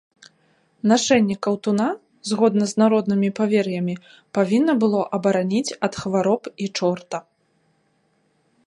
Нашэнне 0.91 1.35
каўтуна, 1.47 1.87
згодна 2.29 2.65
з 2.71 2.83
народнымі 2.83 3.29
павер'ямі, 3.41 3.95
павінна 4.39 4.73
было 4.87 5.01
абараніць 5.19 5.75
ад 5.91 6.01
хвароб 6.03 6.41
і 6.67 6.73
чорта. 6.81 7.17